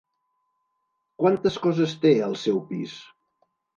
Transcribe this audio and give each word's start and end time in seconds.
Quantes 1.23 1.59
coses 1.67 1.93
té 2.07 2.15
el 2.29 2.35
seu 2.45 2.59
pis? 2.73 2.97